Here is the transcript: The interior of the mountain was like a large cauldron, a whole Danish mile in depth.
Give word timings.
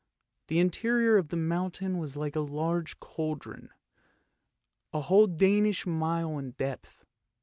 The 0.47 0.57
interior 0.57 1.15
of 1.15 1.27
the 1.27 1.37
mountain 1.37 1.99
was 1.99 2.17
like 2.17 2.35
a 2.35 2.39
large 2.39 2.99
cauldron, 2.99 3.69
a 4.91 5.01
whole 5.01 5.27
Danish 5.27 5.85
mile 5.85 6.39
in 6.39 6.53
depth. 6.53 7.05